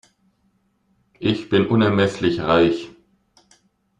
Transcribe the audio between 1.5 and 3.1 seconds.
unermesslich reich.